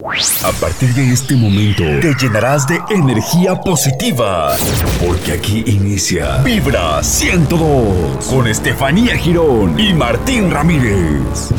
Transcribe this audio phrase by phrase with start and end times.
[0.00, 4.56] A partir de este momento te llenarás de energía positiva,
[5.04, 11.50] porque aquí inicia Vibra 102 con Estefanía Girón y Martín Ramírez.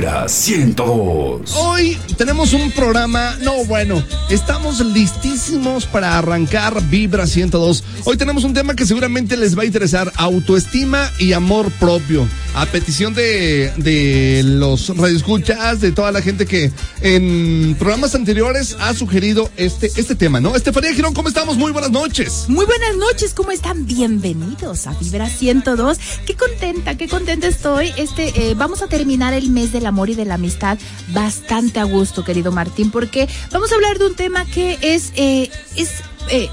[0.00, 1.56] Vibra 102.
[1.56, 7.84] Hoy tenemos un programa, no bueno, estamos listísimos para arrancar Vibra 102.
[8.04, 12.26] Hoy tenemos un tema que seguramente les va a interesar, autoestima y amor propio.
[12.54, 16.72] A petición de, de los radioescuchas, de toda la gente que
[17.02, 20.56] en programas anteriores ha sugerido este, este tema, ¿no?
[20.56, 21.58] Estefanía Girón, ¿cómo estamos?
[21.58, 22.46] Muy buenas noches.
[22.48, 23.84] Muy buenas noches, ¿cómo están?
[23.84, 25.98] Bienvenidos a Vibra 102.
[26.26, 27.92] Qué contenta, qué contenta estoy.
[27.98, 30.78] Este, eh, vamos a terminar el mes del amor y de la amistad
[31.12, 35.50] bastante a gusto, querido Martín, porque vamos a hablar de un tema que es, eh,
[35.76, 35.90] es
[36.30, 36.48] eh,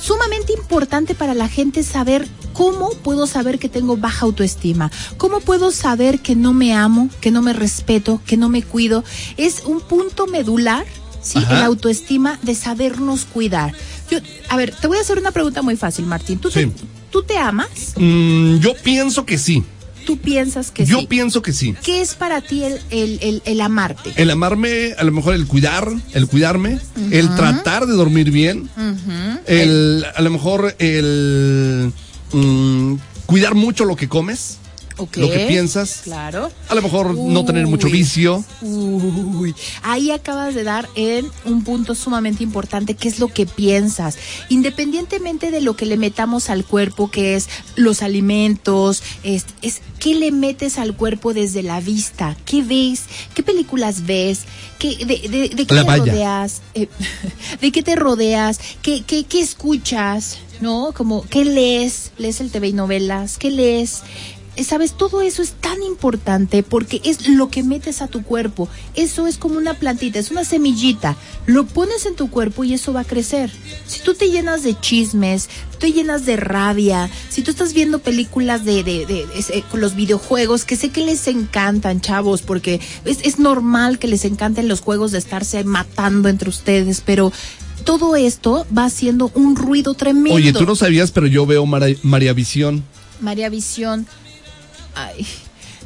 [0.00, 4.90] sumamente importante para la gente saber ¿Cómo puedo saber que tengo baja autoestima?
[5.16, 9.04] ¿Cómo puedo saber que no me amo, que no me respeto, que no me cuido?
[9.36, 10.84] Es un punto medular,
[11.22, 11.38] ¿sí?
[11.38, 11.60] Ajá.
[11.60, 13.72] La autoestima de sabernos cuidar.
[14.10, 14.18] Yo,
[14.50, 16.38] a ver, te voy a hacer una pregunta muy fácil, Martín.
[16.38, 16.66] ¿Tú, Sí.
[16.66, 16.72] te,
[17.10, 17.94] ¿tú te amas?
[17.96, 19.64] Mm, yo pienso que sí.
[20.04, 21.06] ¿Tú piensas que yo sí?
[21.06, 21.74] pienso que sí.
[21.82, 24.12] ¿Qué es para ti el, el, el, el amarte?
[24.16, 26.78] El amarme, a lo mejor el cuidar, el cuidarme,
[27.10, 28.68] el tratar de dormir bien,
[29.46, 31.92] el, a lo mejor el
[32.32, 32.94] mm,
[33.26, 34.58] cuidar mucho lo que comes,
[34.98, 36.50] Lo que piensas, Claro.
[36.68, 38.44] a lo mejor no tener mucho vicio.
[38.60, 44.16] Uy, ahí acabas de dar en un punto sumamente importante, que es lo que piensas.
[44.48, 50.14] Independientemente de lo que le metamos al cuerpo, que es los alimentos, es, es qué
[50.14, 53.02] le metes al cuerpo desde la vista, qué ves,
[53.34, 54.40] qué películas ves,
[54.78, 56.12] qué, de, de, de qué La te valla.
[56.12, 56.88] rodeas, eh,
[57.60, 60.92] de qué te rodeas, qué, qué, qué escuchas, ¿no?
[60.94, 62.12] Como, ¿qué lees?
[62.18, 63.38] ¿Lees el TV y novelas?
[63.38, 64.02] ¿Qué lees?
[64.62, 68.68] Sabes, todo eso es tan importante porque es lo que metes a tu cuerpo.
[68.94, 71.16] Eso es como una plantita, es una semillita.
[71.46, 73.50] Lo pones en tu cuerpo y eso va a crecer.
[73.86, 78.64] Si tú te llenas de chismes, te llenas de rabia, si tú estás viendo películas
[78.64, 83.18] de, de, de- es- eh, los videojuegos, que sé que les encantan, chavos, porque es,
[83.24, 87.32] es normal que les encanten los juegos de estarse matando entre ustedes, pero
[87.84, 90.34] todo esto va haciendo un ruido tremendo.
[90.34, 92.84] Oye, tú no sabías, pero yo veo Mara- María Visión.
[93.20, 94.06] María Visión.
[94.94, 95.26] Ay.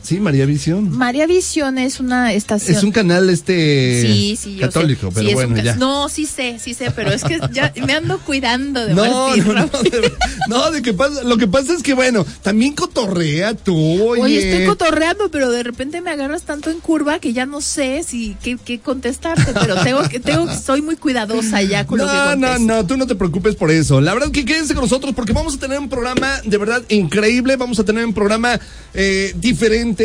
[0.07, 0.91] Sí, María Visión.
[0.91, 2.77] María Visión es una estación.
[2.77, 5.13] Es un canal este Sí, sí, yo católico, sé.
[5.15, 5.75] pero Sí, bueno, ya.
[5.77, 9.45] No, sí sé, sí sé, pero es que ya me ando cuidando de No, Martín.
[9.47, 10.13] no, no, de,
[10.49, 13.75] no, de que pasa, lo que pasa es que bueno, también cotorrea tú,
[14.09, 14.23] oye.
[14.23, 18.03] Oye, estoy cotorreando, pero de repente me agarras tanto en curva que ya no sé
[18.07, 22.13] si qué, qué contestarte, pero tengo que, tengo soy muy cuidadosa ya con lo que
[22.13, 22.59] No, no, contesto.
[22.67, 24.01] no, tú no te preocupes por eso.
[24.01, 27.57] La verdad que quédense con nosotros porque vamos a tener un programa de verdad increíble.
[27.57, 28.61] Vamos a tener un programa
[28.95, 29.96] eh, diferente,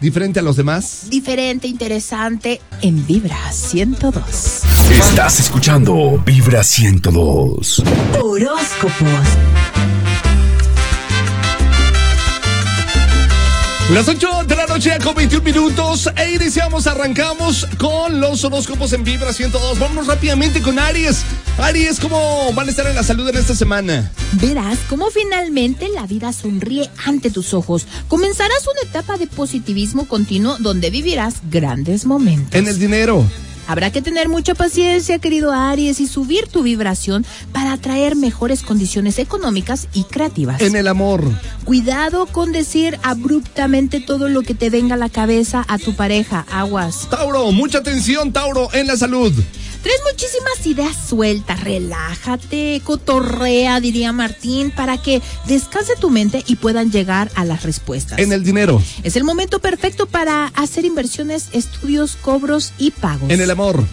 [0.00, 1.06] diferente a los demás.
[1.08, 4.62] Diferente, interesante, en Vibra 102.
[4.90, 7.82] Estás escuchando Vibra 102.
[8.20, 9.08] Horóscopos.
[13.92, 19.04] Las 8 de la noche con 21 minutos e iniciamos, arrancamos con los horóscopos en
[19.04, 19.78] Vibra 102.
[19.78, 21.24] Vámonos rápidamente con Aries.
[21.58, 24.10] Aries, ¿cómo van a estar en la salud en esta semana?
[24.40, 27.86] Verás cómo finalmente la vida sonríe ante tus ojos.
[28.08, 32.54] Comenzarás una etapa de positivismo continuo donde vivirás grandes momentos.
[32.54, 33.26] En el dinero.
[33.66, 39.18] Habrá que tener mucha paciencia, querido Aries, y subir tu vibración para atraer mejores condiciones
[39.18, 40.60] económicas y creativas.
[40.60, 41.24] En el amor.
[41.64, 46.44] Cuidado con decir abruptamente todo lo que te venga a la cabeza a tu pareja.
[46.50, 47.08] Aguas.
[47.10, 49.32] Tauro, mucha atención, Tauro, en la salud.
[49.82, 56.92] Traes muchísimas ideas sueltas, relájate, cotorrea, diría Martín, para que descanse tu mente y puedan
[56.92, 58.18] llegar a las respuestas.
[58.18, 58.80] En el dinero.
[59.02, 63.28] Es el momento perfecto para hacer inversiones, estudios, cobros y pagos.
[63.30, 63.84] En el amor.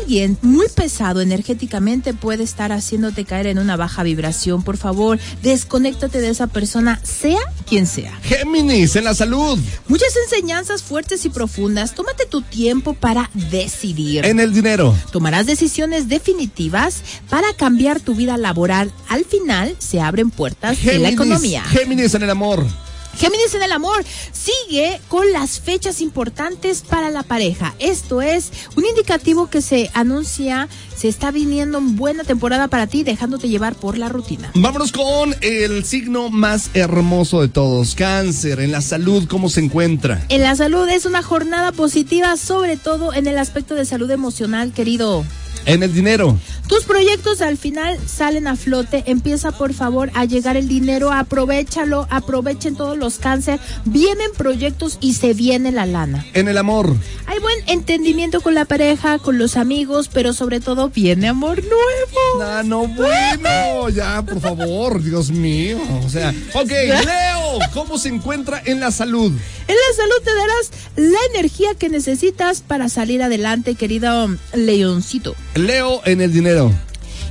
[0.00, 4.62] Alguien muy pesado energéticamente puede estar haciéndote caer en una baja vibración.
[4.62, 8.18] Por favor, desconéctate de esa persona, sea quien sea.
[8.22, 9.58] Géminis, en la salud.
[9.88, 11.94] Muchas enseñanzas fuertes y profundas.
[11.94, 14.24] Tómate tu tiempo para decidir.
[14.24, 14.94] En el dinero.
[15.12, 18.92] Tomarás decisiones definitivas para cambiar tu vida laboral.
[19.08, 21.62] Al final se abren puertas en la economía.
[21.64, 22.64] Géminis en el amor.
[23.16, 27.74] Géminis en el amor sigue con las fechas importantes para la pareja.
[27.78, 33.02] Esto es un indicativo que se anuncia, se está viniendo en buena temporada para ti,
[33.02, 34.50] dejándote llevar por la rutina.
[34.54, 40.24] Vámonos con el signo más hermoso de todos, cáncer, en la salud, ¿cómo se encuentra?
[40.28, 44.72] En la salud es una jornada positiva, sobre todo en el aspecto de salud emocional,
[44.72, 45.24] querido.
[45.66, 46.38] En el dinero.
[46.68, 49.02] Tus proyectos al final salen a flote.
[49.06, 51.12] Empieza por favor a llegar el dinero.
[51.12, 52.06] Aprovechalo.
[52.10, 53.58] Aprovechen todos los cáncer.
[53.84, 56.24] Vienen proyectos y se viene la lana.
[56.32, 56.94] En el amor.
[57.26, 62.42] Hay buen entendimiento con la pareja, con los amigos, pero sobre todo viene amor nuevo.
[62.42, 63.88] Ah, no, bueno.
[63.90, 65.02] Ya, por favor.
[65.02, 65.78] Dios mío.
[66.04, 67.39] O sea, ok, Leo,
[67.72, 69.32] ¿cómo se encuentra en la salud?
[69.68, 75.34] En la salud te darás la energía que necesitas para salir adelante, querido Leoncito.
[75.54, 76.72] Leo en el dinero.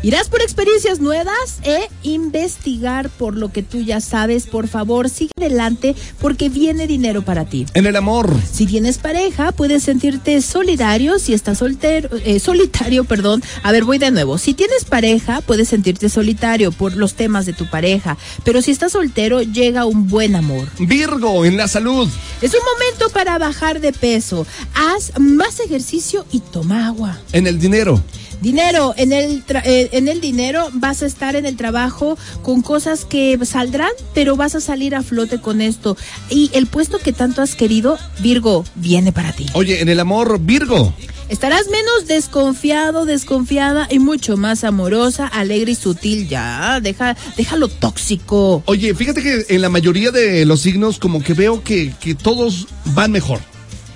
[0.02, 4.48] Irás por experiencias nuevas e investigar por lo que tú ya sabes.
[4.48, 7.66] Por favor, sigue adelante porque viene dinero para ti.
[7.74, 8.34] En el amor.
[8.50, 11.20] Si tienes pareja, puedes sentirte solidario.
[11.20, 13.44] Si estás soltero, eh, solitario, perdón.
[13.62, 14.38] A ver, voy de nuevo.
[14.38, 18.18] Si tienes pareja, puedes sentirte solitario por los temas de tu pareja.
[18.46, 20.70] Pero si estás soltero, llega un buen amor.
[20.80, 22.08] Virgo en la salud.
[22.42, 24.48] Es un momento para bajar de peso.
[24.74, 27.20] Haz más ejercicio y toma agua.
[27.34, 28.02] En el dinero.
[28.42, 33.04] Dinero, en el, eh, en el dinero vas a estar en el trabajo con cosas
[33.04, 35.98] que saldrán, pero vas a salir a flote con esto.
[36.30, 39.46] Y el puesto que tanto has querido, Virgo, viene para ti.
[39.54, 40.94] Oye, en el amor, Virgo.
[41.30, 46.28] Estarás menos desconfiado, desconfiada y mucho más amorosa, alegre y sutil.
[46.28, 48.64] Ya, deja, déjalo tóxico.
[48.66, 52.68] Oye, fíjate que en la mayoría de los signos como que veo que, que todos
[52.86, 53.42] van mejor.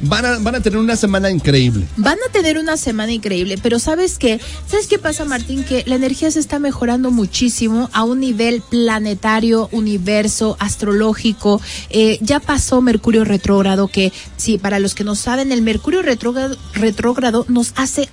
[0.05, 1.85] Van a, van a tener una semana increíble.
[1.97, 4.39] Van a tener una semana increíble, pero ¿sabes qué?
[4.67, 5.63] ¿Sabes qué pasa, Martín?
[5.63, 11.61] Que la energía se está mejorando muchísimo a un nivel planetario, universo, astrológico.
[11.89, 16.57] Eh, ya pasó Mercurio retrógrado, que sí, para los que no saben, el Mercurio retrógrado,
[16.73, 18.09] retrógrado nos hace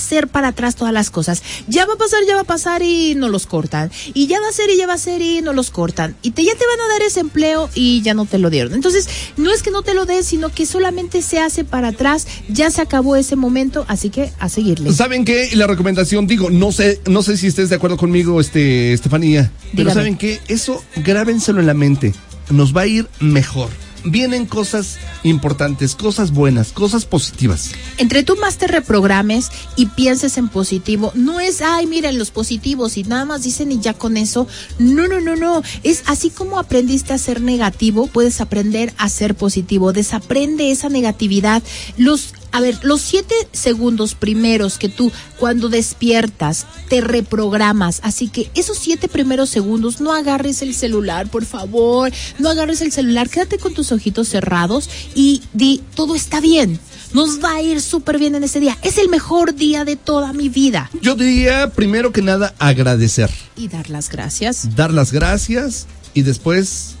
[0.00, 1.42] hacer para atrás todas las cosas.
[1.68, 3.90] Ya va a pasar, ya va a pasar y no los cortan.
[4.14, 6.16] Y ya va a ser y ya va a ser y no los cortan.
[6.22, 8.74] Y te, ya te van a dar ese empleo y ya no te lo dieron.
[8.74, 12.26] Entonces, no es que no te lo den, sino que solamente se hace para atrás.
[12.48, 14.92] Ya se acabó ese momento, así que a seguirle.
[14.92, 15.50] ¿Saben qué?
[15.54, 19.52] La recomendación, digo, no sé, no sé si estés de acuerdo conmigo, este, Estefanía.
[19.76, 20.40] Pero ¿saben qué?
[20.48, 22.14] Eso grábenselo en la mente.
[22.50, 23.70] Nos va a ir mejor
[24.04, 27.72] vienen cosas importantes, cosas buenas, cosas positivas.
[27.98, 32.96] Entre tú más te reprogrames y pienses en positivo, no es, ay, miren los positivos
[32.96, 34.46] y nada más dicen y ya con eso.
[34.78, 35.62] No, no, no, no.
[35.82, 39.92] Es así como aprendiste a ser negativo, puedes aprender a ser positivo.
[39.92, 41.62] Desaprende esa negatividad.
[41.96, 48.50] Los a ver, los siete segundos primeros que tú cuando despiertas te reprogramas, así que
[48.54, 53.58] esos siete primeros segundos no agarres el celular, por favor, no agarres el celular, quédate
[53.58, 56.78] con tus ojitos cerrados y di, todo está bien.
[57.12, 58.78] Nos va a ir súper bien en ese día.
[58.82, 60.90] Es el mejor día de toda mi vida.
[61.02, 63.30] Yo diría, primero que nada, agradecer.
[63.56, 64.76] Y dar las gracias.
[64.76, 66.94] Dar las gracias y después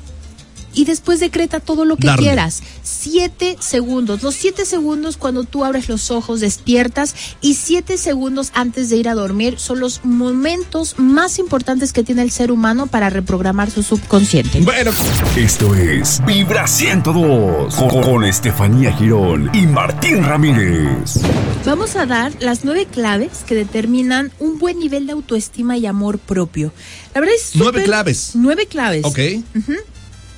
[0.74, 2.62] y después decreta todo lo que quieras.
[2.82, 4.22] Siete segundos.
[4.22, 9.08] Los siete segundos cuando tú abres los ojos, despiertas y siete segundos antes de ir
[9.08, 13.82] a dormir son los momentos más importantes que tiene el ser humano para reprogramar su
[13.82, 14.60] subconsciente.
[14.60, 14.92] Bueno,
[15.36, 21.20] esto es Vibra 102 con, con Estefanía Girón y Martín Ramírez.
[21.64, 26.18] Vamos a dar las nueve claves que determinan un buen nivel de autoestima y amor
[26.18, 26.72] propio.
[27.14, 28.32] La verdad es nueve claves.
[28.34, 29.04] Nueve claves.
[29.04, 29.18] Ok.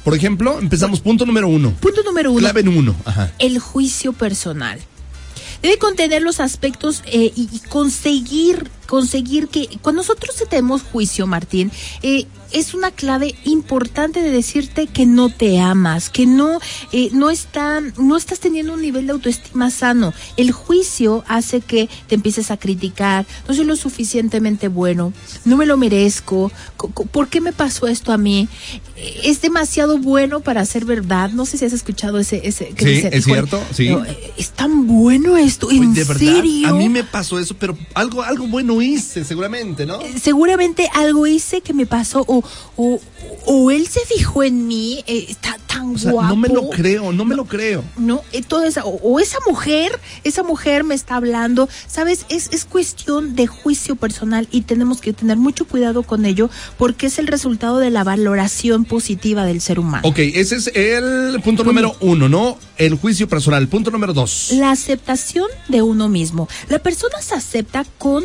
[0.05, 1.73] Por ejemplo, empezamos punto número uno.
[1.81, 2.41] Punto número uno.
[2.41, 2.95] Clave uno.
[3.05, 3.33] Ajá.
[3.39, 4.81] El juicio personal.
[5.63, 11.73] Debe contener los aspectos eh, y, conseguir, conseguir que cuando nosotros tenemos juicio, Martín,
[12.03, 16.59] eh, es una clave importante de decirte que no te amas, que no,
[16.93, 20.13] eh, no, está, no estás teniendo un nivel de autoestima sano.
[20.37, 25.15] El juicio hace que te empieces a criticar, no soy lo suficientemente bueno,
[25.47, 26.53] no me lo merezco,
[27.11, 28.47] ¿por qué me pasó esto a mí?
[29.25, 31.31] Es demasiado bueno para ser verdad.
[31.31, 32.43] No sé si has escuchado ese...
[32.45, 33.89] ese sí, es cierto, sí.
[33.89, 36.69] Eh, es tan bueno esto, ¿en de serio?
[36.69, 40.01] a mí me pasó eso, pero algo, algo bueno hice, seguramente, ¿no?
[40.01, 42.43] Eh, seguramente algo hice que me pasó o
[43.47, 46.29] o, él se fijó en mí, eh, está tan guapo.
[46.29, 47.85] No me lo creo, no me lo creo.
[47.97, 48.43] No, eh,
[48.85, 52.27] o, esa mujer, esa mujer me está hablando, ¿sabes?
[52.29, 57.07] Es, es cuestión de juicio personal y tenemos que tener mucho cuidado con ello porque
[57.07, 60.07] es el resultado de la valoración positiva del ser humano.
[60.09, 62.59] Ok, ese es el punto número uno, ¿no?
[62.79, 63.67] El juicio personal.
[63.69, 64.51] Punto número dos.
[64.53, 66.49] La aceptación de uno mismo.
[66.69, 68.25] La persona se acepta con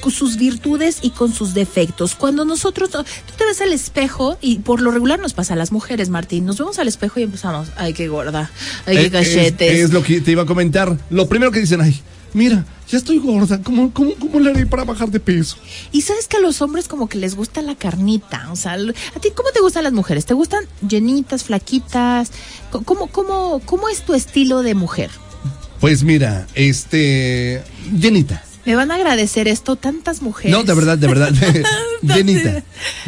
[0.00, 2.14] con sus virtudes y con sus defectos.
[2.14, 3.04] Cuando nosotros, tú
[3.36, 6.58] te ves al espejo, y por lo regular nos pasa a las mujeres, Martín, nos
[6.58, 8.50] vemos al espejo y empezamos, ay, qué gorda,
[8.86, 9.72] ay, qué cachetes.
[9.72, 10.96] Es, lo que te iba a comentar.
[11.10, 12.00] Lo primero que dicen, ay,
[12.34, 15.56] mira, ya estoy gorda, ¿cómo, cómo, cómo le haré para bajar de peso?
[15.92, 19.20] Y sabes que a los hombres como que les gusta la carnita, o sea, ¿a
[19.20, 20.26] ti cómo te gustan las mujeres?
[20.26, 22.30] ¿Te gustan llenitas, flaquitas?
[22.70, 25.10] ¿Cómo, cómo, cómo es tu estilo de mujer?
[25.80, 27.62] Pues mira, este,
[27.98, 30.52] llenita Me van a agradecer esto tantas mujeres.
[30.52, 31.32] No, de verdad, de verdad.
[32.02, 32.62] llenita,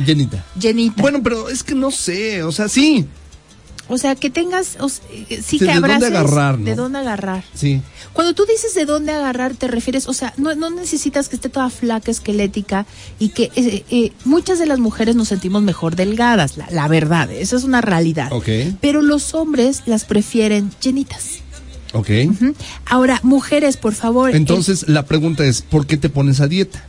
[0.05, 0.45] llenita.
[0.59, 1.01] Llenita.
[1.03, 3.07] Bueno, pero es que no sé, o sea, sí,
[3.87, 6.09] O sea, que tengas, o sea, eh, Sí, que de dónde abraces.
[6.11, 6.65] agarrar, ¿no?
[6.65, 7.45] De dónde agarrar.
[7.55, 7.83] sí.
[8.15, 11.49] Cuando tú dices de dónde agarrar, te refieres, o sea, no, no necesitas que esté
[11.49, 12.87] toda flaca, esquelética
[13.19, 17.29] y que eh, eh, muchas de las mujeres nos sentimos mejor delgadas, la, la verdad,
[17.33, 18.33] eso es una realidad.
[18.33, 18.49] Ok.
[18.81, 21.41] Pero los hombres las prefieren llenitas.
[21.95, 22.11] Ok.
[22.87, 24.31] Ahora, mujeres, por favor.
[24.31, 26.85] el- Entonces, la pregunta es, ¿por qué te pones a dieta?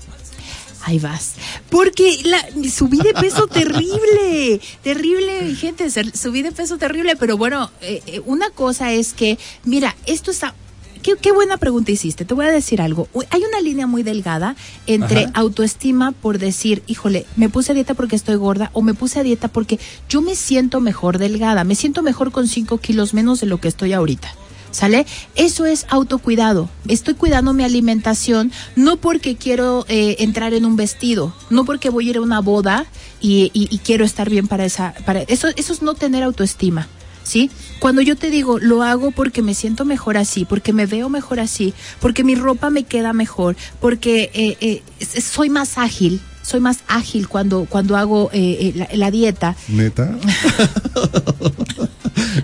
[0.84, 1.34] Ahí vas.
[1.70, 8.04] Porque la, subí de peso terrible, terrible, gente, subí de peso terrible, pero bueno, eh,
[8.06, 10.54] eh, una cosa es que, mira, esto está...
[11.02, 12.26] Qué, qué buena pregunta hiciste.
[12.26, 13.08] Te voy a decir algo.
[13.30, 14.56] Hay una línea muy delgada
[14.88, 15.32] entre Ajá.
[15.36, 19.24] autoestima por decir, híjole, me puse a dieta porque estoy gorda o me puse a
[19.24, 23.46] dieta porque yo me siento mejor delgada, me siento mejor con 5 kilos menos de
[23.46, 24.34] lo que estoy ahorita.
[24.76, 25.06] ¿Sale?
[25.36, 26.70] Eso es autocuidado.
[26.90, 32.08] Estoy cuidando mi alimentación no porque quiero eh, entrar en un vestido, no porque voy
[32.08, 32.86] a ir a una boda
[33.22, 36.90] y, y- y quiero estar bien para esa, para eso, eso es no tener autoestima.
[37.24, 37.50] ¿Sí?
[37.80, 41.40] Cuando yo te digo, lo hago porque me siento mejor así, porque me veo mejor
[41.40, 44.84] así, porque mi ropa me queda mejor, porque eh, eh,
[45.22, 49.56] soy más ágil, soy más ágil cuando, cuando hago eh, eh, la, la dieta.
[49.70, 50.16] ¿Neta?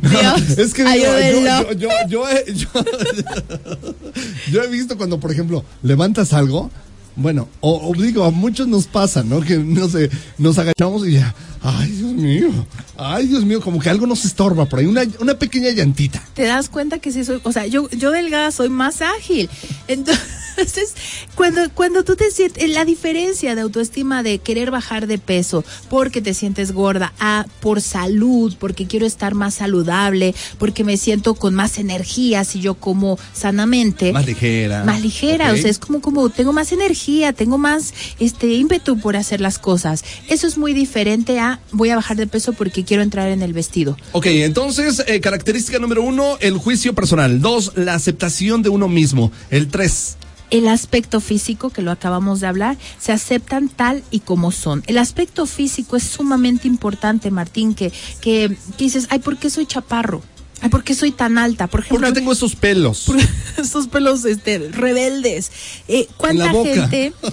[0.01, 2.67] Dios, es que digo, yo, yo, he, yo-
[4.51, 6.69] yo he visto cuando, por ejemplo, levantas algo,
[7.15, 9.41] bueno, o, o digo, a muchos nos pasa, ¿no?
[9.41, 12.49] Que no sé, nos agachamos y ya, ay, Dios mío,
[12.97, 16.21] ay, Dios mío, como que algo nos estorba por ahí, una, una pequeña llantita.
[16.33, 19.49] te das cuenta que sí soy, o sea, yo, yo delgada soy más ágil.
[19.87, 20.93] Entonces,
[21.35, 26.21] cuando, cuando tú te sientes, la diferencia de autoestima de querer bajar de peso porque
[26.21, 31.53] te sientes gorda, a por salud, porque quiero estar más saludable, porque me siento con
[31.53, 34.11] más energía si yo como sanamente.
[34.13, 34.83] Más ligera.
[34.83, 35.57] Más ligera, Ok.
[35.57, 39.57] o sea, es como, como tengo más energía, tengo más este ímpetu por hacer las
[39.59, 40.03] cosas.
[40.27, 43.53] Eso es muy diferente a voy a bajar de peso porque quiero entrar en el
[43.53, 43.97] vestido.
[44.11, 47.41] Ok, entonces, eh, característica número uno, el juicio personal.
[47.41, 49.31] Dos, la aceptación de uno mismo.
[49.49, 50.17] El tres,
[50.51, 54.83] el aspecto físico, que lo acabamos de hablar, se aceptan tal y como son.
[54.85, 59.65] El aspecto físico es sumamente importante, Martín, que, que, que dices, ay, ¿por qué soy
[59.65, 60.21] chaparro?
[60.59, 61.67] Ay, ¿por qué soy tan alta?
[61.67, 63.07] Por ¿por ejemplo, qué tengo estos pelos?
[63.57, 65.51] estos pelos este, rebeldes.
[65.87, 66.87] Eh, ¿Cuánta En la boca.
[66.89, 67.13] gente...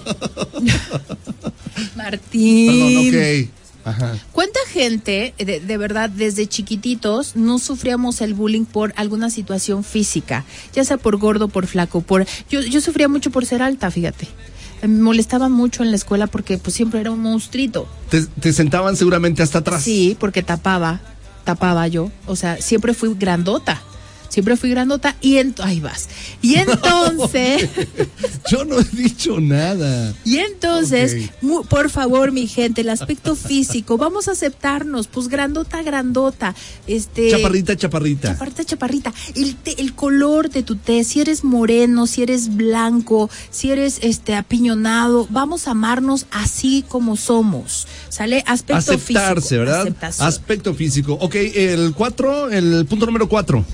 [1.95, 3.11] Martín.
[3.11, 3.49] Perdón, ok.
[3.89, 4.17] Ajá.
[4.31, 10.45] ¿Cuánta gente, de, de verdad, desde chiquititos, no sufríamos el bullying por alguna situación física?
[10.73, 12.25] Ya sea por gordo, por flaco, por...
[12.49, 14.27] Yo, yo sufría mucho por ser alta, fíjate.
[14.81, 17.87] Me molestaba mucho en la escuela porque pues siempre era un monstruito.
[18.09, 19.83] Te, te sentaban seguramente hasta atrás.
[19.83, 21.01] Sí, porque tapaba,
[21.43, 22.11] tapaba yo.
[22.27, 23.81] O sea, siempre fui grandota.
[24.29, 26.07] Siempre fui grandota y ahí vas.
[26.41, 27.69] Y entonces...
[28.49, 30.13] Yo no he dicho nada.
[30.23, 35.81] Y entonces, mu- por favor, mi gente, el aspecto físico, vamos a aceptarnos, pues grandota,
[35.83, 36.55] grandota,
[36.87, 37.31] este...
[37.31, 38.29] Chaparrita, chaparrita.
[38.33, 39.13] Chaparrita, chaparrita.
[39.35, 43.99] El, te- el color de tu té, si eres moreno, si eres blanco, si eres
[44.01, 47.87] este apiñonado, vamos a amarnos así como somos.
[48.09, 48.43] ¿Sale?
[48.47, 49.59] Aspecto Aceptarse, físico.
[49.59, 49.81] ¿verdad?
[49.81, 50.27] Aceptación.
[50.27, 51.13] Aspecto físico.
[51.19, 53.65] Ok, el cuatro, el punto número cuatro.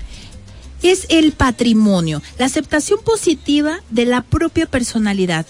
[0.82, 5.46] Es el patrimonio, la aceptación positiva de la propia personalidad.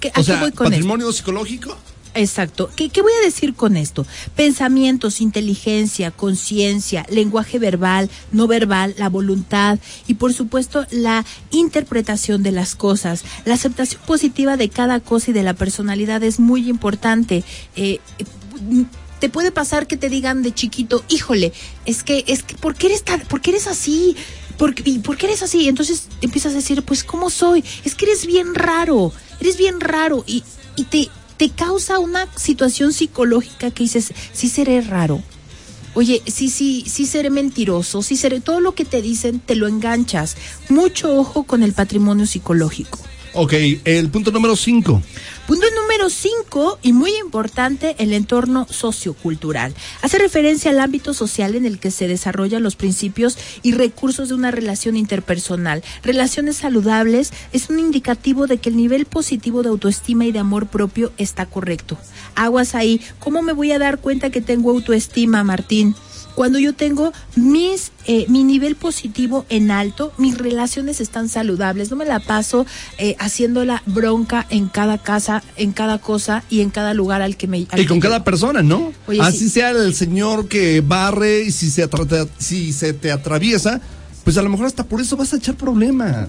[0.00, 0.76] ¿Qué- ¿A O qué sea, voy con esto?
[0.76, 1.76] patrimonio psicológico.
[2.14, 2.70] Exacto.
[2.74, 4.04] ¿Qué, qué voy a decir con esto?
[4.34, 12.50] Pensamientos, inteligencia, conciencia, lenguaje verbal, no verbal, la voluntad y por supuesto la interpretación de
[12.52, 13.22] las cosas.
[13.44, 17.44] La aceptación positiva de cada cosa y de la personalidad es muy importante.
[17.76, 18.00] Eh,
[19.20, 21.52] te puede pasar que te digan de chiquito, híjole,
[21.86, 24.16] es que, es que, ¿por qué eres tan, por qué eres así?
[24.58, 25.68] ¿Por, y ¿Por qué eres así?
[25.68, 27.64] Entonces empiezas a decir, pues, ¿cómo soy?
[27.84, 30.42] Es que eres bien raro, eres bien raro y,
[30.76, 35.22] y te, te causa una situación psicológica que dices, sí seré raro.
[35.94, 39.66] Oye, sí, sí, sí seré mentiroso, sí seré, todo lo que te dicen te lo
[39.66, 40.36] enganchas.
[40.68, 42.98] Mucho ojo con el patrimonio psicológico.
[43.34, 43.52] Ok,
[43.84, 45.02] el punto número cinco.
[45.48, 49.74] Punto número 5 y muy importante, el entorno sociocultural.
[50.02, 54.34] Hace referencia al ámbito social en el que se desarrollan los principios y recursos de
[54.34, 55.82] una relación interpersonal.
[56.02, 60.66] Relaciones saludables es un indicativo de que el nivel positivo de autoestima y de amor
[60.66, 61.96] propio está correcto.
[62.34, 65.94] Aguas ahí, ¿cómo me voy a dar cuenta que tengo autoestima, Martín?
[66.38, 71.96] Cuando yo tengo mis, eh, mi nivel positivo en alto, mis relaciones están saludables, no
[71.96, 72.64] me la paso
[72.96, 77.36] eh, haciendo la bronca en cada casa, en cada cosa y en cada lugar al
[77.36, 77.66] que me...
[77.70, 78.92] al Y con cada persona, ¿no?
[79.08, 79.48] Oye, Así sí.
[79.50, 83.80] sea el señor que barre y si se, atra- si se te atraviesa,
[84.22, 86.28] pues a lo mejor hasta por eso vas a echar problema,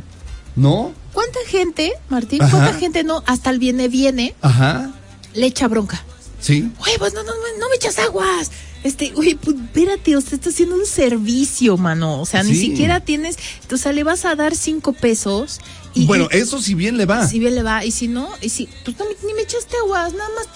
[0.55, 0.91] ¿no?
[1.13, 2.57] ¿cuánta gente, Martín, Ajá.
[2.57, 4.91] cuánta gente no, hasta el viene, viene, Ajá.
[5.35, 6.03] le echa bronca?
[6.41, 6.67] Sí.
[6.79, 8.49] Oye, pues no, no, no, no me echas aguas.
[8.83, 12.21] Este, oye, pues espérate, usted está haciendo un servicio, mano.
[12.21, 13.37] O sea, ni siquiera tienes,
[13.71, 15.59] o sea, le vas a dar cinco pesos
[15.93, 16.05] y.
[16.05, 17.27] bueno, y- eso si bien le va.
[17.27, 20.13] si bien le va, y si no, y si, pues no, ni me echaste aguas,
[20.13, 20.47] nada más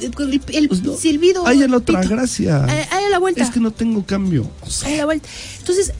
[0.00, 0.96] eh, el, el Pues no.
[0.96, 1.46] silbido.
[1.46, 2.14] Ahí la otra pito.
[2.14, 2.64] gracia.
[2.64, 3.42] A la vuelta.
[3.42, 4.48] Es que no tengo cambio.
[4.60, 5.28] O sea, a la vuelta.
[5.58, 5.92] Entonces,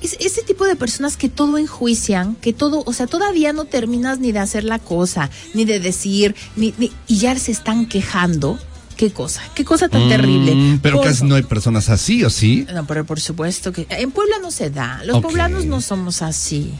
[0.00, 4.18] es- ese tipo de personas que todo enjuician, que todo, o sea, todavía no terminas
[4.20, 8.58] ni de hacer la cosa, ni de decir, ni, ni- y ya se están quejando.
[8.98, 10.52] Qué cosa, qué cosa tan terrible.
[10.56, 12.66] Mm, Pero Por casi no hay personas así, ¿o sí?
[12.74, 15.00] No, pero por supuesto que en Puebla no se da.
[15.04, 16.74] Los poblanos no somos así.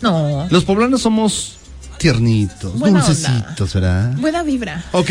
[0.00, 0.48] No.
[0.50, 1.59] Los poblanos somos
[2.00, 4.14] tiernitos, Buena dulcecitos, ¿verdad?
[4.16, 4.82] Buena vibra.
[4.92, 5.10] Ok,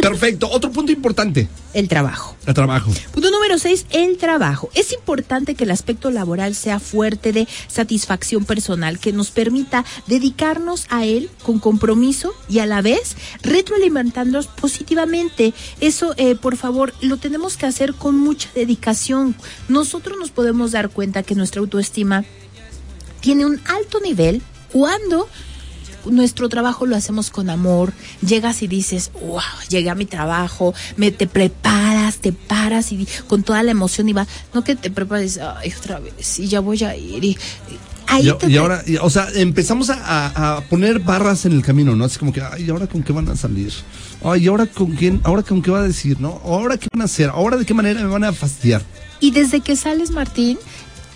[0.00, 0.48] perfecto.
[0.50, 2.34] Otro punto importante, El trabajo.
[2.46, 2.90] el trabajo.
[3.12, 4.70] Punto número 6, el trabajo.
[4.74, 10.86] Es importante que el aspecto laboral sea fuerte de satisfacción personal, que nos permita dedicarnos
[10.88, 15.52] a él con compromiso y a la vez retroalimentándonos positivamente.
[15.82, 19.34] Eso, eh, por favor, lo tenemos que hacer con mucha dedicación.
[19.68, 22.24] Nosotros nos podemos dar cuenta que nuestra autoestima
[23.20, 24.40] tiene un alto nivel
[24.72, 25.28] cuando
[26.06, 27.92] nuestro trabajo lo hacemos con amor,
[28.26, 33.42] llegas y dices, wow, llegué a mi trabajo, me te preparas, te paras y con
[33.42, 36.82] toda la emoción y va, no que te prepares, ay, otra vez, y ya voy
[36.84, 37.24] a ir.
[37.24, 37.38] Y,
[38.06, 41.94] ahí Y, te- y ahora, y- o sea, empezamos a, poner barras en el camino,
[41.96, 42.04] ¿no?
[42.04, 43.72] Así como que, ay, ¿y ahora con qué van a salir?
[44.24, 45.20] Ay, ¿y ahora con quién?
[45.24, 46.20] ¿Ahora con qué va a decir?
[46.20, 46.40] ¿No?
[46.44, 47.30] ¿Ahora qué van a hacer?
[47.30, 48.82] ¿Ahora de qué manera me van a fastidiar?
[49.20, 50.58] Y desde que sales, Martín,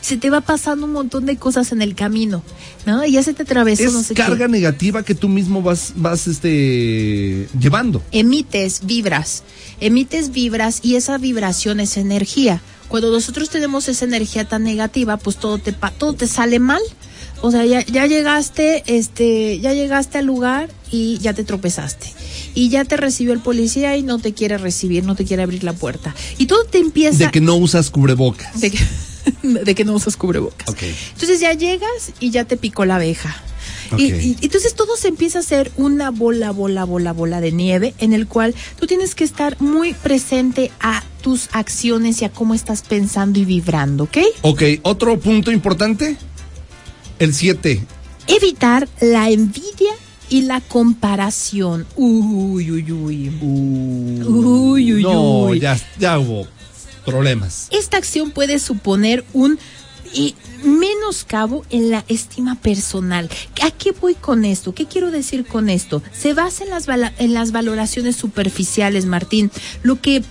[0.04, 2.42] se te va pasando un montón de cosas en el camino,
[2.84, 3.06] ¿no?
[3.06, 4.52] Y ya se te atravesó, Es no sé carga qué.
[4.52, 8.02] negativa que tú mismo vas, vas, este, llevando.
[8.12, 9.44] emites vibras,
[9.80, 12.60] emites vibras y esa vibración es energía.
[12.88, 16.82] Cuando nosotros tenemos esa energía tan negativa, pues todo te todo te sale mal.
[17.46, 22.06] O sea, ya, ya llegaste, este, ya llegaste al lugar y ya te tropezaste.
[22.54, 25.62] Y ya te recibió el policía y no te quiere recibir, no te quiere abrir
[25.62, 26.14] la puerta.
[26.38, 28.58] Y todo te empieza De que no usas cubrebocas.
[28.60, 28.78] de que,
[29.42, 30.66] de que no usas cubrebocas.
[30.70, 30.84] Ok.
[31.12, 33.36] Entonces ya llegas y ya te picó la abeja.
[33.98, 34.22] Y, Ok.
[34.22, 38.14] y- entonces todo se empieza a hacer una bola, bola, bola, bola de nieve en
[38.14, 42.80] el cual tú tienes que estar muy presente a tus acciones y a cómo estás
[42.82, 44.16] pensando y vibrando, ¿ok?
[44.40, 46.16] Ok, otro punto importante.
[47.18, 47.84] El 7.
[48.26, 49.92] Evitar la envidia
[50.28, 51.86] y la comparación.
[51.96, 53.30] Uy, uy, uy.
[53.40, 55.60] Uy, uy, no, uy.
[55.60, 56.46] Ya, ya hubo
[57.04, 57.68] problemas.
[57.70, 59.58] Esta acción puede suponer un
[60.12, 63.28] y menoscabo en la estima personal.
[63.62, 64.74] ¿A qué voy con esto?
[64.74, 66.02] ¿Qué quiero decir con esto?
[66.12, 66.86] Se basa en las,
[67.18, 69.50] en las valoraciones superficiales, Martín.
[69.82, 70.22] Lo que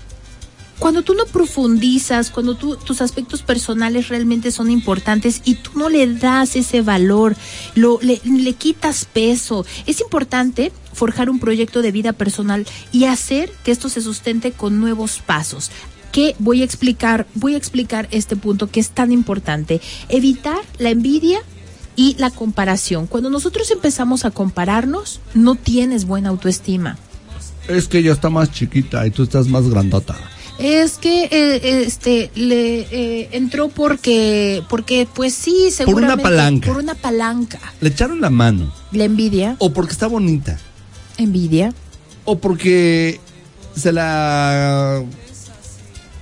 [0.83, 5.87] cuando tú no profundizas, cuando tú, tus aspectos personales realmente son importantes y tú no
[5.87, 7.37] le das ese valor,
[7.73, 8.19] lo, le,
[8.55, 14.01] quitas peso, es importante forjar un proyecto de vida personal y hacer que esto se
[14.01, 15.71] sustente con nuevos pasos.
[16.11, 19.79] Que voy a explicar, voy a explicar este punto que es tan importante.
[20.09, 21.39] Evitar la envidia
[21.95, 23.07] y la comparación.
[23.07, 26.97] Cuando nosotros empezamos a compararnos, no tienes buena autoestima.
[27.69, 30.17] Es que ella está más chiquita y tú estás más grandota.
[30.63, 36.67] Es que eh, este le eh, entró porque porque pues sí Por una seguramente palanca.
[36.71, 38.73] por una palanca Le echaron la mano.
[38.93, 40.57] la envidia O porque está bonita.
[41.17, 41.73] envidia
[42.23, 43.19] O porque
[43.75, 45.03] se la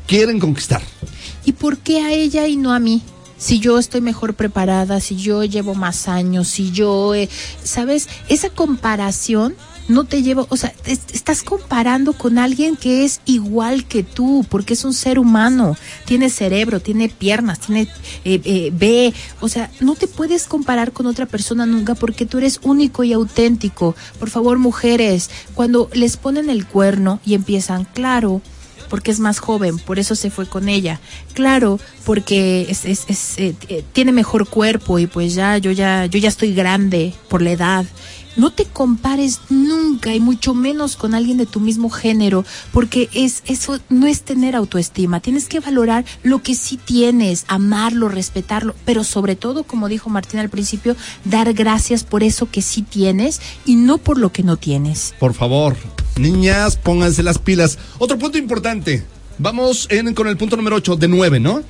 [0.08, 0.82] quieren conquistar.
[1.46, 3.02] y por qué a ella y no a mí
[3.38, 7.30] si yo estoy mejor preparada si yo llevo más años si yo eh,
[7.64, 9.56] sabes esa comparación
[9.92, 14.74] no te lleva, o sea, estás comparando con alguien que es igual que tú, porque
[14.74, 17.88] es un ser humano, tiene cerebro, tiene piernas, tiene
[18.24, 22.38] eh, eh, ve, o sea, no te puedes comparar con otra persona nunca porque tú
[22.38, 23.96] eres único y auténtico.
[24.20, 28.42] Por favor, mujeres, cuando les ponen el cuerno y empiezan, claro,
[28.92, 31.00] porque es más joven, por eso se fue con ella.
[31.34, 36.20] Claro, porque es, es- eh, eh, tiene mejor cuerpo y pues ya yo ya yo
[36.20, 37.86] ya estoy grande por la edad.
[38.38, 43.44] No te compares nunca y mucho menos con alguien de tu mismo género, porque es
[43.46, 45.20] eso no es tener autoestima.
[45.20, 50.40] Tienes que valorar lo que sí tienes, amarlo, respetarlo, pero sobre todo, como dijo Martín
[50.40, 54.56] al principio, dar gracias por eso que sí tienes y no por lo que no
[54.56, 55.14] tienes.
[55.20, 55.76] Por favor,
[56.18, 57.78] niñas, pónganse las pilas.
[58.00, 59.04] Otro punto importante.
[59.38, 61.64] Vamos en- con el punto número 8 de 9, ¿no?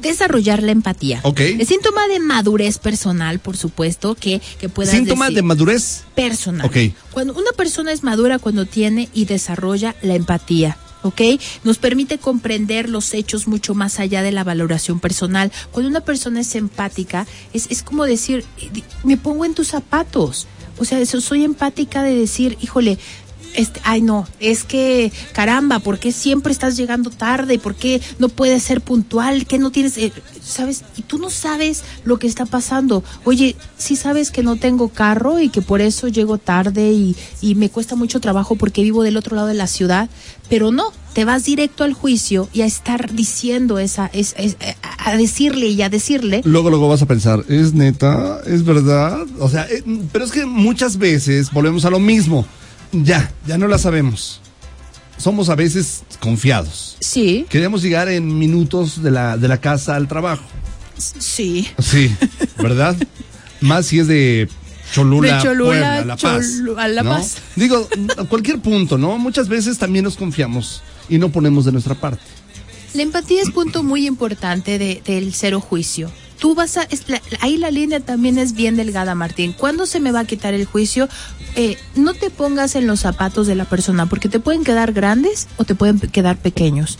[0.00, 1.20] desarrollar la empatía.
[1.22, 1.40] Ok.
[1.40, 6.02] Es síntoma de madurez personal, por supuesto, que, que puedas Síntoma decir- de madurez.
[6.14, 6.66] personal.
[6.66, 6.76] Ok.
[7.12, 10.76] Cuando una persona es madura cuando tiene y desarrolla la empatía.
[11.02, 11.22] ¿Ok?
[11.64, 15.50] Nos permite comprender los hechos mucho más allá de la valoración personal.
[15.70, 20.46] Cuando una persona es empática, es, es como decir, eh, me pongo en tus zapatos.
[20.78, 22.98] O sea, eso, soy empática de decir, híjole,
[23.56, 27.58] este, ay no, es que caramba, ¿por qué siempre estás llegando tarde?
[27.58, 29.46] ¿Por qué no puedes ser puntual?
[29.46, 30.84] ¿Qué no tienes, eh, sabes?
[30.96, 33.02] Y tú no sabes lo que está pasando.
[33.24, 37.54] Oye, sí sabes que no tengo carro y que por eso llego tarde y, y
[37.54, 40.08] me cuesta mucho trabajo porque vivo del otro lado de la ciudad,
[40.48, 44.56] pero no, te vas directo al juicio y a estar diciendo esa, es, es,
[44.98, 46.42] a decirle y a decirle.
[46.44, 48.40] Luego, luego vas a pensar, ¿es neta?
[48.46, 49.20] ¿Es verdad?
[49.38, 52.46] O sea, eh, pero es que muchas veces volvemos a lo mismo
[52.92, 54.40] ya, ya no la sabemos.
[55.18, 56.96] Somos a veces confiados.
[57.00, 57.46] Sí.
[57.48, 60.44] Queremos llegar en minutos de la, de la casa al trabajo.
[60.98, 61.68] Sí.
[61.78, 62.14] Sí,
[62.58, 62.96] ¿verdad?
[63.60, 64.48] Más si es de
[64.92, 66.62] Cholula, de Cholula La Paz.
[66.76, 67.36] a La Paz.
[67.54, 69.18] Digo, a cualquier punto, ¿no?
[69.18, 72.22] Muchas veces también nos confiamos y no ponemos de nuestra parte.
[72.94, 76.86] La empatía es punto muy importante de, del cero juicio tú vas a,
[77.40, 79.52] ahí la línea también es bien delgada, Martín.
[79.52, 81.08] ¿Cuándo se me va a quitar el juicio?
[81.54, 85.48] Eh, no te pongas en los zapatos de la persona, porque te pueden quedar grandes
[85.56, 86.98] o te pueden quedar pequeños.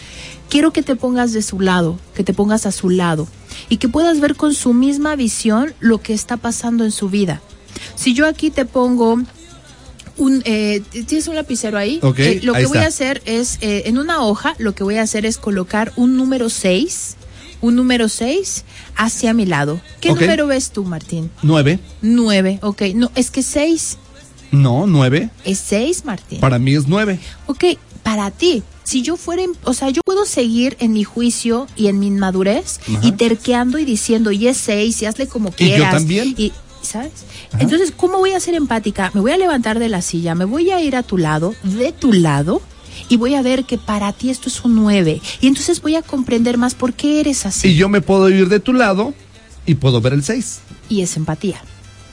[0.48, 3.28] Quiero que te pongas de su lado, que te pongas a su lado
[3.68, 7.40] y que puedas ver con su misma visión lo que está pasando en su vida.
[7.94, 9.18] Si yo aquí te pongo
[10.18, 11.98] un, eh, ¿Tienes un lapicero ahí?
[12.02, 14.96] Okay, eh, lo que voy a hacer es, eh, en una hoja, lo que voy
[14.96, 17.16] a hacer es colocar un número 6
[17.66, 18.64] un número 6
[18.96, 19.80] hacia mi lado.
[20.00, 21.30] ¿Qué número ves tú, Martín?
[21.42, 21.78] 9.
[22.02, 22.82] 9, ok.
[22.94, 23.98] No, es que 6.
[24.52, 25.30] No, 9.
[25.44, 26.40] Es 6, Martín.
[26.40, 27.18] Para mí es 9.
[27.46, 27.64] Ok,
[28.02, 28.62] para ti.
[28.84, 32.78] Si yo fuera, o sea, yo puedo seguir en mi juicio y en mi inmadurez
[33.02, 35.78] y terqueando y diciendo, y es 6, y hazle como quieras.
[35.78, 36.34] Y yo también.
[36.38, 36.52] Y,
[36.82, 37.24] ¿Sabes?
[37.58, 39.10] Entonces, ¿cómo voy a ser empática?
[39.12, 41.90] Me voy a levantar de la silla, me voy a ir a tu lado, de
[41.90, 42.62] tu lado,
[43.08, 45.20] y voy a ver que para ti esto es un 9.
[45.40, 47.68] Y entonces voy a comprender más por qué eres así.
[47.68, 49.14] Y yo me puedo ir de tu lado
[49.66, 50.60] y puedo ver el 6.
[50.88, 51.62] Y es empatía.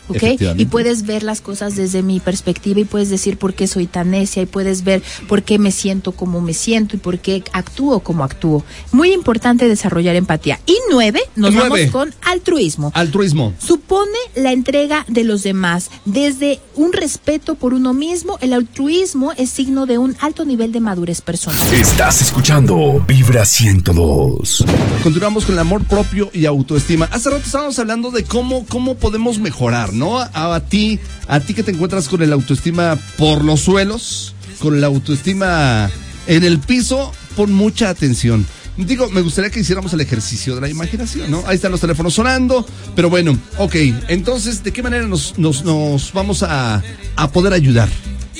[0.09, 0.23] ¿Ok?
[0.57, 4.11] Y puedes ver las cosas desde mi perspectiva y puedes decir por qué soy tan
[4.11, 7.99] necia y puedes ver por qué me siento como me siento y por qué actúo
[8.01, 8.63] como actúo.
[8.91, 10.59] Muy importante desarrollar empatía.
[10.65, 12.91] Y nueve, nos vamos con altruismo.
[12.93, 13.53] Altruismo.
[13.59, 15.89] Supone la entrega de los demás.
[16.05, 20.79] Desde un respeto por uno mismo, el altruismo es signo de un alto nivel de
[20.79, 21.73] madurez personal.
[21.73, 24.65] Estás escuchando Vibra 102.
[25.03, 27.05] Continuamos con el amor propio y autoestima.
[27.11, 30.19] Hace rato estábamos hablando de cómo, cómo podemos mejorar ¿no?
[30.19, 34.87] A, ti, a ti que te encuentras con el autoestima por los suelos, con la
[34.87, 35.89] autoestima
[36.27, 38.45] en el piso, pon mucha atención.
[38.75, 41.43] Digo, me gustaría que hiciéramos el ejercicio de la imaginación, ¿no?
[41.45, 43.75] Ahí están los teléfonos sonando, pero bueno, ok,
[44.07, 46.81] entonces, ¿de qué manera nos, nos, nos vamos a,
[47.15, 47.89] a poder ayudar?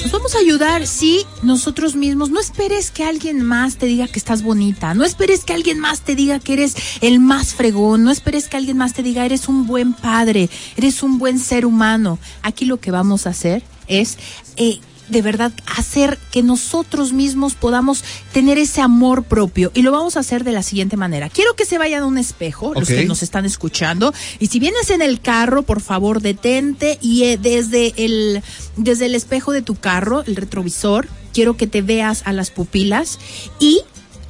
[0.01, 2.31] Nos vamos a ayudar, sí, nosotros mismos.
[2.31, 4.93] No esperes que alguien más te diga que estás bonita.
[4.93, 8.03] No esperes que alguien más te diga que eres el más fregón.
[8.03, 11.65] No esperes que alguien más te diga eres un buen padre, eres un buen ser
[11.65, 12.17] humano.
[12.41, 14.17] Aquí lo que vamos a hacer es
[14.55, 14.79] eh,
[15.09, 19.71] de verdad hacer que nosotros mismos podamos tener ese amor propio.
[19.73, 21.29] Y lo vamos a hacer de la siguiente manera.
[21.29, 24.13] Quiero que se vayan a un espejo, los que nos están escuchando.
[24.39, 28.41] Y si vienes en el carro, por favor, detente y eh, desde, el,
[28.77, 33.19] desde el espejo de tu carro, el retrovisor, quiero que te veas a las pupilas
[33.59, 33.81] y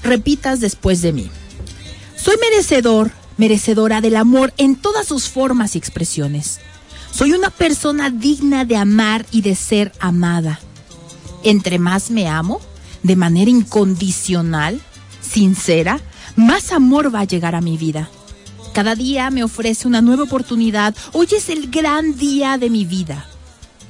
[0.03, 1.29] repitas después de mí.
[2.15, 6.59] Soy merecedor, merecedora del amor en todas sus formas y expresiones.
[7.13, 10.59] Soy una persona digna de amar y de ser amada.
[11.43, 12.59] Entre más me amo,
[13.03, 14.81] de manera incondicional,
[15.21, 15.99] sincera,
[16.35, 18.09] más amor va a llegar a mi vida.
[18.73, 20.95] Cada día me ofrece una nueva oportunidad.
[21.11, 23.27] Hoy es el gran día de mi vida.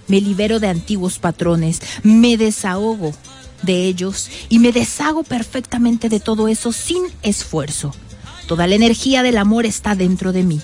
[0.09, 3.13] Me libero de antiguos patrones, me desahogo
[3.61, 7.95] de ellos y me deshago perfectamente de todo eso sin esfuerzo.
[8.47, 10.59] Toda la energía del amor está dentro de mí.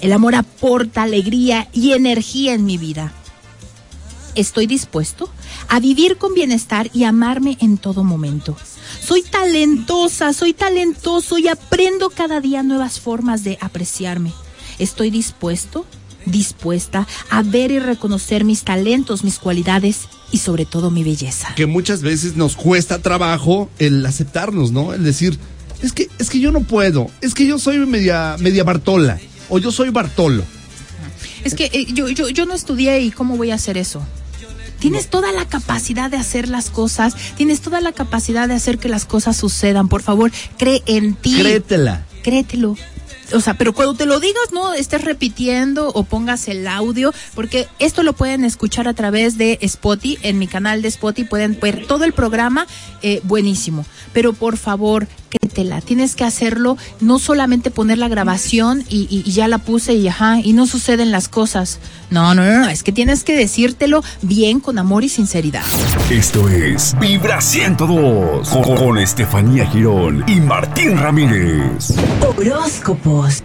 [0.00, 3.12] El amor aporta alegría y energía en mi vida.
[4.34, 5.30] Estoy dispuesto
[5.68, 8.56] a vivir con bienestar y amarme en todo momento.
[9.02, 14.32] Soy talentosa, soy talentoso y aprendo cada día nuevas formas de apreciarme.
[14.78, 15.86] Estoy dispuesto,
[16.26, 21.54] dispuesta a ver y reconocer mis talentos, mis cualidades y sobre todo mi belleza.
[21.56, 24.92] Que muchas veces nos cuesta trabajo el aceptarnos, ¿no?
[24.92, 25.38] El decir,
[25.82, 29.58] es que es que yo no puedo, es que yo soy media media Bartola o
[29.58, 30.44] yo soy Bartolo.
[31.44, 34.02] Es que eh, yo, yo, yo no estudié y cómo voy a hacer eso.
[34.78, 38.88] Tienes toda la capacidad de hacer las cosas, tienes toda la capacidad de hacer que
[38.88, 39.88] las cosas sucedan.
[39.88, 41.38] Por favor, cree en ti.
[41.38, 42.04] Créetela.
[42.22, 42.76] Créetelo
[43.32, 47.66] o sea, pero cuando te lo digas, no estés repitiendo o pongas el audio, porque
[47.78, 51.86] esto lo pueden escuchar a través de Spotify, en mi canal de Spotify pueden ver
[51.86, 52.66] todo el programa,
[53.02, 53.84] eh, buenísimo.
[54.12, 59.22] Pero por favor, que créetela, tienes que hacerlo, no solamente poner la grabación y, y-
[59.24, 61.78] y ya la puse y ajá, y no suceden las cosas.
[62.10, 65.64] No, no, no, no, es que tienes que decírtelo bien, con amor y sinceridad.
[66.10, 71.94] Esto es Vibra 102 con, con Estefanía Girón y Martín Ramírez.
[72.20, 73.42] Horóscopos.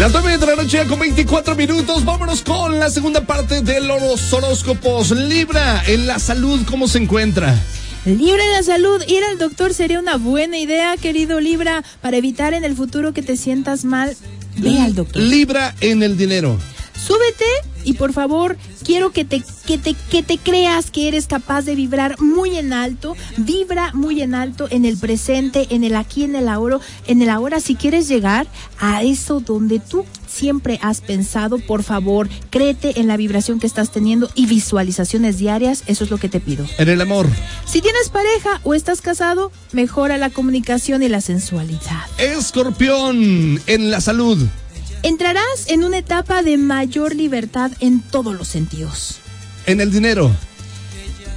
[0.00, 2.06] Las 9 de la noche ya con 24 minutos.
[2.06, 5.10] Vámonos con la segunda parte de los horóscopos.
[5.10, 7.54] Libra, en la salud, ¿cómo se encuentra?
[8.06, 12.54] Libra en la salud, ir al doctor sería una buena idea, querido Libra, para evitar
[12.54, 14.16] en el futuro que te sientas mal.
[14.56, 15.20] Ve al doctor.
[15.20, 16.58] Libra en el dinero.
[16.98, 17.44] Súbete
[17.84, 21.74] y por favor quiero que te, que te, que te creas que eres capaz de
[21.74, 23.16] vibrar muy en alto.
[23.36, 27.30] Vibra muy en alto en el presente, en el aquí, en el ahora, en el
[27.30, 27.60] ahora.
[27.60, 28.46] Si quieres llegar
[28.78, 33.90] a eso donde tú siempre has pensado, por favor, créete en la vibración que estás
[33.90, 35.82] teniendo y visualizaciones diarias.
[35.86, 36.66] Eso es lo que te pido.
[36.78, 37.26] En el amor.
[37.66, 42.06] Si tienes pareja o estás casado, mejora la comunicación y la sensualidad.
[42.18, 44.46] Escorpión, en la salud.
[45.02, 49.16] Entrarás en una etapa de mayor libertad en todos los sentidos.
[49.66, 50.30] En el dinero.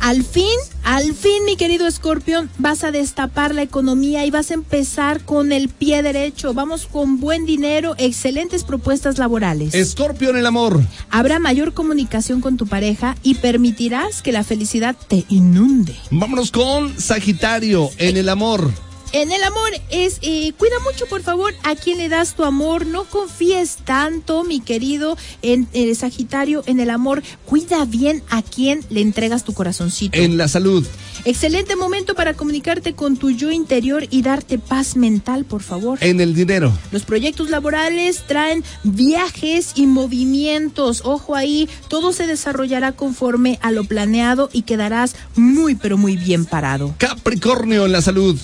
[0.01, 0.43] Al fin,
[0.83, 5.53] al fin, mi querido escorpión, vas a destapar la economía y vas a empezar con
[5.53, 6.53] el pie derecho.
[6.53, 9.73] Vamos con buen dinero, excelentes propuestas laborales.
[9.73, 10.81] Escorpio en el amor.
[11.09, 15.95] Habrá mayor comunicación con tu pareja y permitirás que la felicidad te inunde.
[16.11, 18.73] Vámonos con Sagitario, en el amor.
[19.15, 22.87] En el amor es, eh, cuida mucho por favor a quien le das tu amor,
[22.87, 28.83] no confíes tanto, mi querido en el Sagitario, en el amor, cuida bien a quien
[28.89, 30.17] le entregas tu corazoncito.
[30.17, 30.83] En la salud.
[31.25, 35.99] Excelente momento para comunicarte con tu yo interior y darte paz mental, por favor.
[36.01, 36.73] En el dinero.
[36.91, 41.01] Los proyectos laborales traen viajes y movimientos.
[41.05, 46.45] Ojo ahí, todo se desarrollará conforme a lo planeado y quedarás muy, pero muy bien
[46.45, 46.95] parado.
[46.97, 48.39] Capricornio en la salud.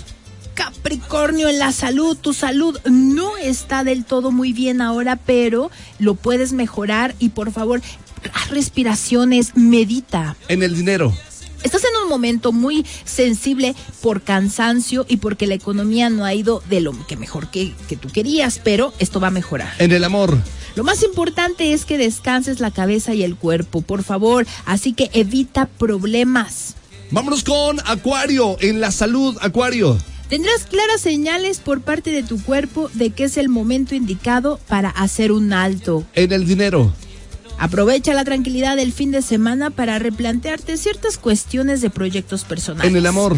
[0.60, 6.16] Capricornio en la salud, tu salud no está del todo muy bien ahora, pero lo
[6.16, 7.82] puedes mejorar y por favor,
[8.34, 10.36] haz respiraciones, medita.
[10.50, 11.14] En el dinero.
[11.64, 16.62] Estás en un momento muy sensible por cansancio y porque la economía no ha ido
[16.70, 19.72] de lo que mejor que, que tú querías, pero esto va a mejorar.
[19.80, 20.38] En el amor.
[20.76, 25.10] Lo más importante es que descanses la cabeza y el cuerpo, por favor, así que
[25.14, 26.76] evita problemas.
[27.12, 29.98] Vámonos con Acuario, en la salud, Acuario.
[30.30, 34.90] Tendrás claras señales por parte de tu cuerpo de que es el momento indicado para
[34.90, 36.06] hacer un alto.
[36.14, 36.94] En el dinero.
[37.58, 42.90] Aprovecha la tranquilidad del fin de semana para replantearte ciertas cuestiones de proyectos personales.
[42.90, 43.38] En el amor.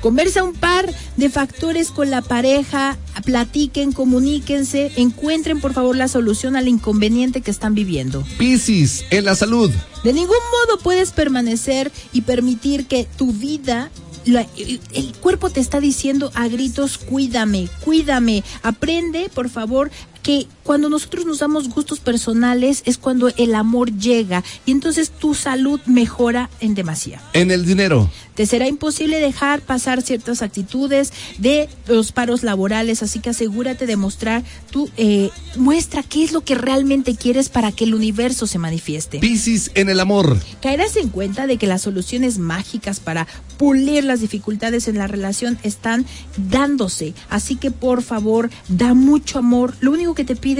[0.00, 6.56] Conversa un par de factores con la pareja, platiquen, comuníquense, encuentren por favor la solución
[6.56, 8.24] al inconveniente que están viviendo.
[8.38, 9.70] Piscis, en la salud.
[10.02, 10.36] De ningún
[10.68, 13.90] modo puedes permanecer y permitir que tu vida,
[14.26, 19.90] el cuerpo te está diciendo a gritos, cuídame, cuídame, aprende por favor
[20.22, 25.34] que cuando nosotros nos damos gustos personales es cuando el amor llega y entonces tu
[25.34, 27.22] salud mejora en demasía.
[27.34, 28.10] En el dinero.
[28.34, 33.96] Te será imposible dejar pasar ciertas actitudes de los paros laborales, así que asegúrate de
[33.96, 38.58] mostrar tu, eh, muestra qué es lo que realmente quieres para que el universo se
[38.58, 39.20] manifieste.
[39.20, 40.36] Piscis, en el amor.
[40.60, 45.58] Caerás en cuenta de que las soluciones mágicas para pulir las dificultades en la relación
[45.62, 46.04] están
[46.36, 49.74] dándose, así que por favor, da mucho amor.
[49.80, 50.53] Lo único que te piden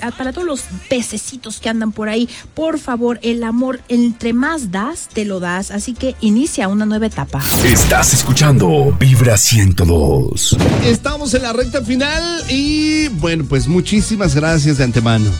[0.00, 4.70] Ah, para todos los pececitos que andan por ahí, por favor, el amor, entre más
[4.70, 7.42] das, te lo das, así que inicia una nueva etapa.
[7.64, 10.56] Estás escuchando Vibra 102.
[10.84, 15.30] Estamos en la recta final y bueno, pues muchísimas gracias de antemano.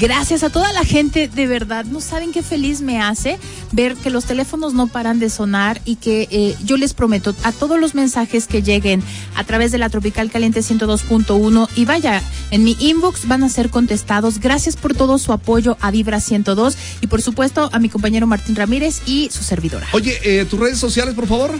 [0.00, 3.38] Gracias a toda la gente, de verdad, no saben qué feliz me hace
[3.72, 7.52] ver que los teléfonos no paran de sonar y que eh, yo les prometo a
[7.52, 9.02] todos los mensajes que lleguen
[9.36, 13.70] a través de la Tropical Caliente 102.1 y vaya, en mi inbox van a ser
[13.70, 14.40] contestados.
[14.40, 18.56] Gracias por todo su apoyo a Vibra 102 y por supuesto a mi compañero Martín
[18.56, 19.86] Ramírez y su servidora.
[19.92, 21.54] Oye, eh, tus redes sociales, por favor.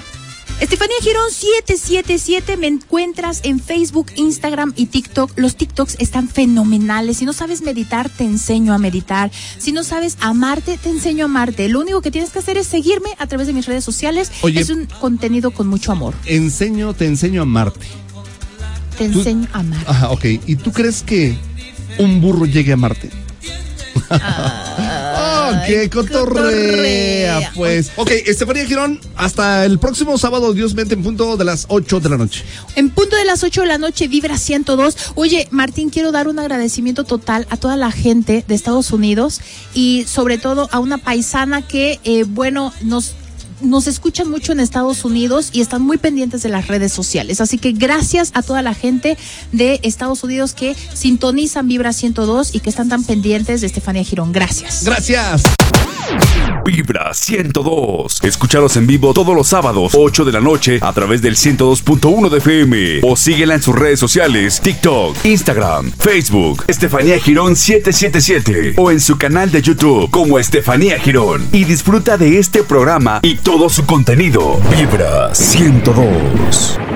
[0.60, 5.32] Estefanía Girón 777, me encuentras en Facebook, Instagram y TikTok.
[5.36, 7.16] Los TikToks están fenomenales.
[7.16, 9.32] Si no sabes meditar, te enseño a meditar.
[9.58, 11.68] Si no sabes amarte, te enseño a amarte.
[11.68, 14.30] Lo único que tienes que hacer es seguirme a través de mis redes sociales.
[14.42, 14.60] Oye.
[14.60, 16.14] es un contenido con mucho amor.
[16.24, 17.86] Enseño, te enseño a amarte.
[18.96, 19.84] Te enseño a amar.
[19.88, 20.24] Ajá, ok.
[20.46, 21.36] ¿Y tú crees que
[21.98, 23.10] un burro llegue a Marte?
[25.16, 27.52] Oh, qué cotorrea, cotorrea.
[27.54, 27.92] pues.
[27.96, 32.08] Ok, Estefanía Girón, hasta el próximo sábado, Dios mente en punto de las 8 de
[32.08, 32.42] la noche.
[32.76, 34.96] En punto de las 8 de la noche, Vibra 102.
[35.14, 39.40] Oye, Martín, quiero dar un agradecimiento total a toda la gente de Estados Unidos
[39.74, 43.14] y sobre todo a una paisana que, eh, bueno, nos
[43.60, 47.40] nos escuchan mucho en Estados Unidos y están muy pendientes de las redes sociales.
[47.40, 49.16] Así que gracias a toda la gente
[49.52, 54.32] de Estados Unidos que sintonizan Vibra 102 y que están tan pendientes de Estefanía Girón.
[54.32, 54.84] Gracias.
[54.84, 55.42] Gracias.
[56.64, 58.20] Vibra 102.
[58.22, 62.38] Escúchalos en vivo todos los sábados, 8 de la noche, a través del 102.1 de
[62.38, 63.00] FM.
[63.02, 68.74] O síguela en sus redes sociales: TikTok, Instagram, Facebook, Estefanía Girón 777.
[68.78, 71.46] O en su canal de YouTube como Estefanía Girón.
[71.52, 74.58] Y disfruta de este programa y todo su contenido.
[74.70, 76.93] Vibra 102.